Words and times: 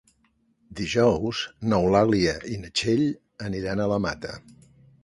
Dijous 0.79 1.41
n'Eulàlia 1.67 2.35
i 2.57 2.59
na 2.65 2.73
Txell 2.81 3.07
aniran 3.53 3.85
a 3.85 3.89
la 3.95 4.05
Mata. 4.09 4.39